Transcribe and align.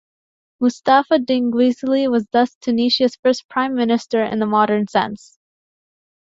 Mustapha 0.59 1.19
Dinguizli 1.19 2.07
was 2.09 2.25
thus 2.31 2.55
Tunisia's 2.55 3.19
first 3.21 3.47
Prime 3.47 3.75
Minister 3.75 4.23
in 4.23 4.39
the 4.39 4.47
modern 4.47 4.87
sense. 4.87 5.37